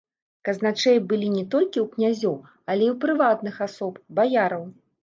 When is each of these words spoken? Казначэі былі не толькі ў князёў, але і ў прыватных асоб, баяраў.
Казначэі 0.47 1.03
былі 1.11 1.27
не 1.35 1.43
толькі 1.57 1.77
ў 1.83 1.85
князёў, 1.93 2.35
але 2.73 2.83
і 2.89 2.91
ў 2.93 2.95
прыватных 3.05 3.65
асоб, 3.69 3.93
баяраў. 4.21 4.69